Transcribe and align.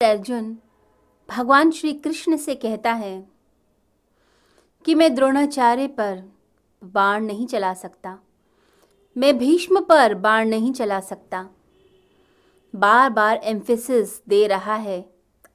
अर्जुन 0.00 0.56
भगवान 1.28 1.70
श्री 1.70 1.92
कृष्ण 1.92 2.36
से 2.36 2.54
कहता 2.54 2.92
है 2.92 3.28
कि 4.84 4.94
मैं 4.94 5.14
द्रोणाचार्य 5.14 5.86
पर 5.86 6.22
बाण 6.82 7.24
नहीं 7.24 7.46
चला 7.46 7.72
सकता। 7.74 8.18
मैं 9.16 9.38
भीष्म 9.38 9.80
पर 9.80 10.14
बाण 10.14 10.48
नहीं 10.48 10.72
चला 10.72 11.00
सकता। 11.00 11.42
बार 12.74 13.10
बार 13.10 13.40
एम्फेसिस 13.44 14.20
दे 14.28 14.46
रहा 14.46 14.74
है, 14.74 15.04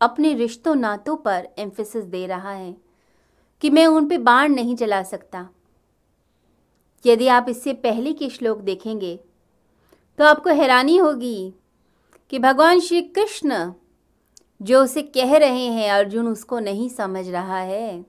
अपने 0.00 0.32
रिश्तों 0.34 0.74
नातों 0.74 1.16
पर 1.16 1.46
एम्फेसिस 1.58 2.04
दे 2.04 2.26
रहा 2.26 2.52
है 2.52 2.74
कि 3.62 3.70
मैं 3.70 3.86
उन 3.86 4.08
पे 4.08 4.18
बाण 4.18 4.54
नहीं 4.54 4.74
चला 4.76 5.02
सकता। 5.02 5.48
यदि 7.04 7.28
आप 7.28 7.46
इससे 7.48 7.72
पहले 7.74 8.12
के 8.12 8.28
श्लोक 8.28 8.58
देखेंगे 8.60 9.14
तो 10.18 10.24
आपको 10.24 10.50
हैरानी 10.50 10.96
होगी 10.96 11.54
कि 12.32 12.38
भगवान 12.38 12.80
श्री 12.80 13.02
कृष्ण 13.02 13.72
जो 14.62 14.84
उसे 14.84 15.02
कह 15.02 15.36
रहे 15.36 15.66
हैं, 15.66 15.90
अर्जुन 15.90 16.28
उसको 16.28 16.58
नहीं 16.58 16.88
समझ 16.88 17.28
रहा 17.28 17.58
है। 17.58 18.06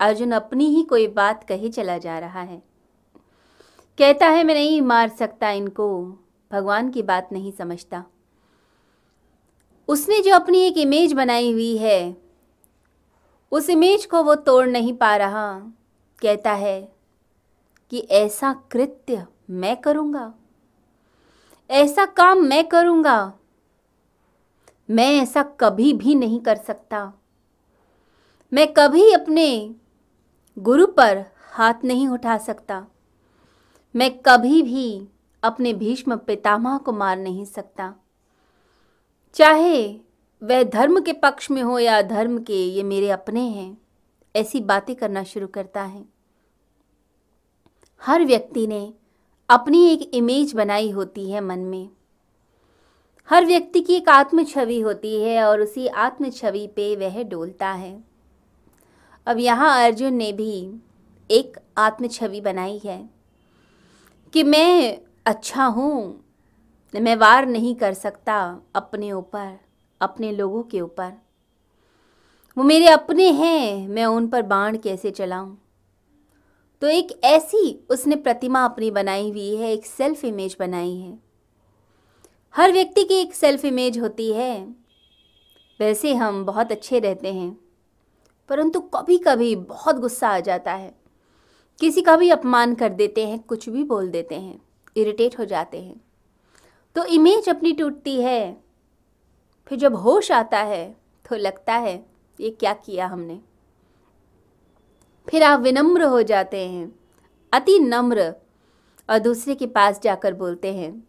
अर्जुन 0.00 0.32
अपनी 0.32 0.66
ही 0.66 0.82
कोई 0.82 1.06
बात 1.06 1.44
कहे 1.44 1.68
चला 1.68 1.98
जा 1.98 2.18
रहा 2.18 2.40
है। 2.40 2.62
कहता 3.98 4.26
है, 4.26 4.44
मैं 4.44 4.54
नहीं 4.54 4.82
मार 4.82 5.08
सकता 5.08 5.50
इनको। 5.50 6.04
भगवान 6.52 6.90
की 6.90 7.02
बात 7.02 7.28
नहीं 7.32 7.52
समझता। 7.52 8.04
उसने 9.88 10.20
जो 10.20 10.34
अपनी 10.34 10.58
एक 10.58 10.78
इमेज 10.78 11.12
बनाई 11.12 11.52
हुई 11.52 11.76
है, 11.76 12.16
उस 13.52 13.70
इमेज 13.70 14.06
को 14.06 14.22
वो 14.22 14.34
तोड़ 14.34 14.66
नहीं 14.66 14.92
पा 14.92 15.16
रहा। 15.16 15.60
कहता 16.22 16.52
है 16.52 16.92
कि 17.90 17.98
ऐसा 17.98 18.52
कृत्य 18.72 19.26
मैं 19.50 19.76
करूँगा। 19.76 20.34
ऐसा 21.70 22.04
काम 22.04 22.38
मैं 22.38 22.68
करूँगा। 22.68 23.32
मैं 24.90 25.16
ऐसा 25.16 25.42
कभी 25.42 25.92
भी 25.92 26.14
नहीं 26.14 26.40
कर 26.40 26.56
सकता। 26.56 27.12
मैं 28.52 28.74
कभी 28.74 29.12
अपने 29.12 29.74
गुरु 30.58 30.86
पर 30.86 31.24
हाथ 31.52 31.74
नहीं 31.84 32.08
उठा 32.08 32.38
सकता। 32.38 32.86
मैं 33.96 34.18
कभी 34.18 34.62
भी 34.62 35.08
अपने 35.42 35.72
भीष्म 35.72 36.16
पितामह 36.16 36.78
को 36.78 36.92
मार 36.92 37.16
नहीं 37.16 37.44
सकता। 37.44 37.94
चाहे 39.34 40.00
वह 40.42 40.62
धर्म 40.62 41.00
के 41.00 41.12
पक्ष 41.12 41.50
में 41.50 41.62
हो 41.62 41.78
या 41.78 42.02
धर्म 42.02 42.38
के, 42.38 42.66
ये 42.66 42.82
मेरे 42.82 43.10
अपने 43.10 43.40
हैं। 43.40 43.78
ऐसी 44.36 44.60
बातें 44.60 44.96
करना 44.96 45.24
शुरू 45.24 45.46
करता 45.46 45.82
है। 45.82 46.04
हर 48.02 48.24
व्यक्ति 48.24 48.66
ने 48.66 48.94
अपनी 49.50 49.90
एक 49.90 50.10
इमेज 50.14 50.54
बनाई 50.54 50.90
होती 50.90 51.30
है 51.30 51.40
मन 51.40 51.58
में। 51.58 51.88
हर 53.28 53.44
व्यक्ति 53.46 53.80
की 53.80 53.94
एक 53.94 54.08
आत्म 54.08 54.44
छवि 54.44 54.80
होती 54.80 55.14
है 55.22 55.42
और 55.44 55.60
उसी 55.60 55.86
आत्म 55.86 56.30
छवि 56.30 56.66
पे 56.66 56.94
वह 56.96 57.22
डोलता 57.22 57.68
है। 57.68 58.04
अब 59.26 59.38
यहाँ 59.38 59.84
अर्जुन 59.84 60.14
ने 60.14 60.32
भी 60.32 60.80
एक 61.30 61.56
आत्म 61.78 62.08
छवि 62.08 62.40
बनाई 62.40 62.80
है 62.84 62.98
कि 64.34 64.42
मैं 64.44 64.98
अच्छा 65.26 65.64
हूँ, 65.64 66.24
मैं 66.94 67.16
वार 67.16 67.46
नहीं 67.46 67.74
कर 67.74 67.94
सकता 67.94 68.38
अपने 68.74 69.12
ऊपर, 69.12 69.58
अपने 70.00 70.32
लोगों 70.32 70.62
के 70.62 70.80
ऊपर। 70.80 71.12
वो 72.56 72.64
मेरे 72.64 72.88
अपने 72.88 73.30
हैं, 73.30 73.88
मैं 73.88 74.06
उन 74.06 74.28
पर 74.28 74.42
बाण 74.42 74.76
कैसे 74.76 75.10
चलाऊं? 75.10 75.54
तो 76.82 76.88
एक 76.88 77.20
ऐसी 77.24 77.86
उसने 77.90 78.16
प्रतिमा 78.16 78.64
अपनी 78.64 78.90
बनाई 78.90 79.30
हुई 79.30 79.54
है, 79.56 79.72
एक 79.72 79.86
सेल्फ 79.86 80.24
इमेज 80.24 80.56
बनाई 80.60 80.96
है। 80.96 81.25
हर 82.56 82.72
व्यक्ति 82.72 83.02
की 83.04 83.14
एक 83.14 83.34
सेल्फ 83.34 83.64
इमेज 83.64 83.98
होती 83.98 84.32
है। 84.32 84.60
वैसे 85.80 86.14
हम 86.14 86.44
बहुत 86.44 86.70
अच्छे 86.72 86.98
रहते 86.98 87.32
हैं, 87.32 87.50
परंतु 88.50 88.80
कभी 88.80 89.16
कभी 89.18 89.54
बहुत 89.56 89.96
गुस्सा 89.96 90.28
आ 90.28 90.38
जाता 90.40 90.72
है। 90.72 90.94
किसी 91.80 92.02
का 92.02 92.16
भी 92.16 92.30
अपमान 92.30 92.74
कर 92.74 92.88
देते 92.88 93.26
हैं, 93.26 93.38
कुछ 93.38 93.68
भी 93.68 93.82
बोल 93.84 94.08
देते 94.08 94.34
हैं 94.34 94.60
इरिटेट 94.96 95.38
हो 95.38 95.44
जाते 95.44 95.80
हैं। 95.80 96.00
तो 96.96 97.04
इमेज 97.04 97.48
अपनी 97.48 97.72
टूटती 97.72 98.20
है, 98.20 98.56
फिर 99.66 99.78
जब 99.78 99.94
होश 99.94 100.30
आता 100.32 100.58
है 100.58 100.96
तो 101.24 101.36
लगता 101.36 101.74
है, 101.74 101.94
ये 102.38 102.50
क्या 102.50 102.72
किया 102.74 103.06
हमने? 103.06 103.38
फिर 105.28 105.42
आप 105.42 105.60
विनम्र 105.60 106.04
हो 106.04 106.22
जाते 106.22 106.66
हैं, 106.68 106.92
अति 107.52 107.78
नम्र, 107.78 108.32
और 109.08 109.18
दूसरे 109.18 109.54
के 109.54 109.66
पास 109.66 110.00
जाकर 110.02 110.34
बोलते 110.34 110.74
हैं 110.74 111.05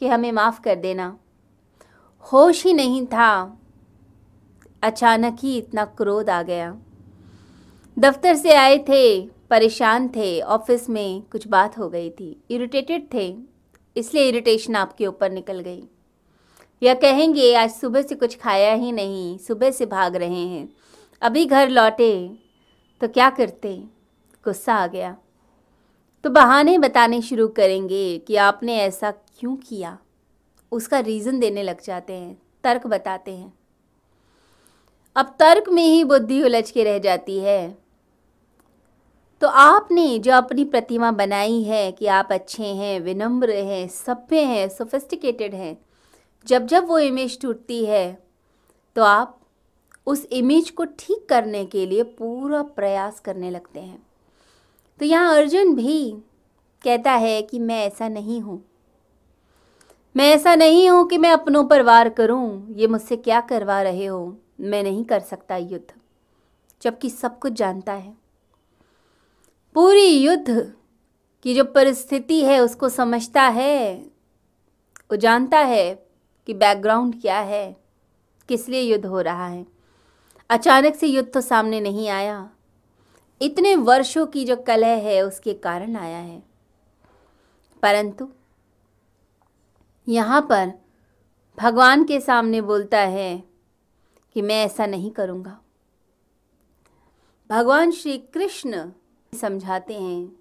कि 0.00 0.08
हमें 0.08 0.32
माफ़ 0.32 0.60
कर 0.60 0.74
देना। 0.74 1.18
होश 2.20 2.64
ही 2.64 2.72
नहीं 2.72 3.06
था। 3.06 3.60
अचानक 4.82 5.36
ही 5.40 5.58
इतना 5.58 5.84
क्रोध 5.84 6.30
आ 6.30 6.42
गया। 6.42 6.76
दफ्तर 7.98 8.34
से 8.34 8.54
आए 8.54 8.78
थे, 8.78 9.26
परेशान 9.50 10.08
थे, 10.08 10.40
ऑफ़िस 10.40 10.90
में 10.90 11.22
कुछ 11.22 11.48
बात 11.48 11.78
हो 11.78 11.88
गई 11.88 12.10
थी। 12.10 12.44
इरिटेटेड 12.50 13.14
थे, 13.14 13.38
इसलिए 13.96 14.28
इरिटेशन 14.28 14.76
आपके 14.76 15.06
ऊपर 15.06 15.30
निकल 15.30 15.60
गई। 15.60 15.84
या 16.82 16.94
कहेंगे, 16.94 17.54
आज 17.54 17.70
सुबह 17.70 18.02
से 18.02 18.14
कुछ 18.14 18.38
खाया 18.38 18.74
ही 18.74 18.92
नहीं, 18.92 19.38
सुबह 19.38 19.70
से 19.70 19.86
भाग 19.86 20.16
रहे 20.16 20.46
हैं। 20.46 20.72
अभी 21.22 21.46
घर 21.46 21.68
लौटे 21.68 22.38
तो 23.00 23.08
क्या 23.08 23.30
करते? 23.30 23.76
गुस्सा 24.44 24.74
आ 24.74 24.86
गया। 24.86 25.16
तो 26.24 26.30
बहाने 26.30 26.76
बताने 26.78 27.20
शुरू 27.22 27.46
करेंगे 27.48 28.18
कि 28.18 28.36
आपने 28.38 28.76
ऐसा 28.78 29.10
क्यों 29.10 29.54
किया। 29.58 29.96
उसका 30.72 30.98
रीज़न 30.98 31.38
देने 31.40 31.62
लग 31.62 31.80
जाते 31.82 32.12
हैं, 32.12 32.36
तर्क 32.64 32.86
बताते 32.86 33.30
हैं। 33.30 33.52
अब 35.16 35.34
तर्क 35.38 35.68
में 35.68 35.82
ही 35.82 36.02
बुद्धि 36.04 36.42
उलझ 36.42 36.70
के 36.70 36.84
रह 36.84 36.98
जाती 36.98 37.38
है। 37.38 37.76
तो 39.42 39.48
आपने 39.48 40.18
जो 40.18 40.32
अपनी 40.32 40.64
प्रतिमा 40.64 41.10
बनाई 41.12 41.62
है 41.62 41.90
कि 41.92 42.06
आप 42.08 42.32
अच्छे 42.32 42.64
हैं, 42.64 42.98
विनम्र 43.00 43.50
हैं, 43.50 43.86
सभ्य 43.88 44.40
हैं 44.44 44.68
सोफिस्टिकेटेड 44.68 45.54
हैं, 45.54 45.76
जब 46.46 46.66
जब 46.66 46.88
वो 46.88 46.98
इमेज 46.98 47.40
टूटती 47.40 47.84
है 47.84 48.18
तो 48.96 49.02
आप 49.02 49.38
उस 50.06 50.24
इमेज 50.32 50.70
को 50.70 50.84
ठीक 50.98 51.26
करने 51.28 51.64
के 51.64 51.86
लिए 51.86 52.02
पूरा 52.02 52.62
प्रयास 52.62 53.20
करने 53.20 53.50
लगते 53.50 53.80
हैं। 53.80 54.02
तो 55.00 55.06
यहाँ 55.06 55.36
अर्जुन 55.36 55.74
भी 55.74 56.10
कहता 56.84 57.12
है 57.12 57.42
कि 57.42 57.58
मैं 57.58 57.86
ऐसा 57.86 58.08
नहीं 58.08 58.40
हूँ। 58.40 58.62
मैं 60.16 60.28
ऐसा 60.30 60.54
नहीं 60.54 60.88
हूँ 60.90 61.06
कि 61.08 61.18
मैं 61.18 61.30
अपनों 61.30 61.64
पर 61.64 61.82
वार 61.82 62.08
करूँ। 62.08 62.74
ये 62.74 62.86
मुझसे 62.86 63.16
क्या 63.16 63.40
करवा 63.40 63.82
रहे 63.82 64.06
हो? 64.06 64.36
मैं 64.60 64.82
नहीं 64.82 65.04
कर 65.04 65.20
सकता 65.20 65.56
युद्ध, 65.56 65.92
जबकि 66.82 67.10
सब 67.10 67.38
कुछ 67.38 67.52
जानता 67.52 67.92
है। 67.92 68.14
पूरी 69.74 70.06
युद्ध 70.06 70.74
की 71.42 71.54
जो 71.54 71.64
परिस्थिति 71.64 72.44
है, 72.44 72.60
उसको 72.60 72.88
समझता 72.88 73.42
है, 73.42 73.94
वो 75.10 75.16
जानता 75.16 75.58
है 75.58 75.94
कि 76.46 76.54
बैकग्राउंड 76.54 77.20
क्या 77.20 77.40
है, 77.40 77.76
किस 78.48 78.68
लिए 78.68 78.82
युद्ध 78.82 79.06
हो 79.06 79.20
रहा 79.20 79.46
है। 79.46 79.66
अचानक 80.50 80.94
से 80.94 81.06
युद्ध 81.06 81.28
तो 81.32 81.40
सामने 81.40 81.80
नहीं 81.80 82.08
आया। 82.08 82.50
इतने 83.40 83.76
वर्षों 83.76 84.26
की 84.26 84.44
जो 84.44 84.56
कलह 84.56 84.96
है, 84.98 85.20
उसके 85.22 85.54
कारण 85.54 85.96
आया 85.96 86.18
है। 86.18 86.42
परंतु 87.82 88.28
यहाँ 90.08 90.40
पर 90.42 90.72
भगवान 91.58 92.04
के 92.04 92.20
सामने 92.20 92.60
बोलता 92.60 92.98
है 92.98 93.42
कि 94.34 94.42
मैं 94.42 94.64
ऐसा 94.64 94.86
नहीं 94.86 95.10
करूँगा। 95.10 95.60
भगवान 97.50 97.90
श्री 97.90 98.18
कृष्ण 98.18 98.90
समझाते 99.32 99.94
हैं 99.94 100.32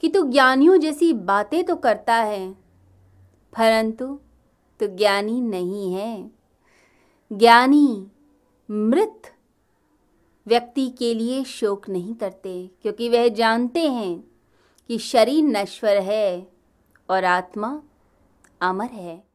कि 0.00 0.08
तू 0.08 0.22
ज्ञानियों 0.24 0.76
जैसी 0.76 1.12
बातें 1.12 1.62
तो 1.64 1.76
करता 1.76 2.14
है, 2.14 2.52
परंतु 3.52 4.06
तू 4.80 4.86
ज्ञानी 4.86 5.40
नहीं 5.40 5.92
है। 5.94 6.30
ज्ञानी 7.32 8.06
मृत 8.70 9.31
व्यक्ति 10.46 10.88
के 10.88 11.14
लिए 11.14 11.42
शोक 11.44 11.88
नहीं 11.88 12.14
करते, 12.14 12.70
क्योंकि 12.82 13.08
वह 13.08 13.28
जानते 13.28 13.88
हैं 13.88 14.24
कि 14.88 14.98
शरीर 14.98 15.44
नश्वर 15.44 15.96
है 15.96 16.46
और 17.08 17.24
आत्मा 17.24 17.82
अमर 18.60 18.90
है। 18.92 19.31